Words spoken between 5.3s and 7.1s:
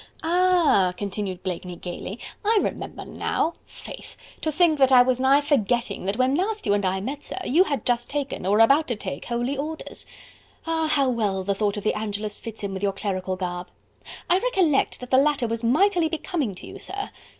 forgetting that when last you and I